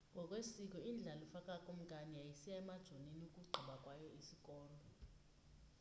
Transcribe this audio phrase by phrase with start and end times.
[0.13, 4.77] ngokwesiko indlalifa kakumkani yayisiya emajonini ukugqiba kwayo isikolo